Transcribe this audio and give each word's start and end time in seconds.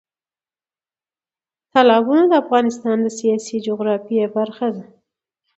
تالابونه 1.71 2.23
د 2.27 2.33
افغانستان 2.43 2.97
د 3.03 3.07
سیاسي 3.19 3.57
جغرافیه 3.67 4.25
برخه 4.37 4.67
ده. 4.75 4.83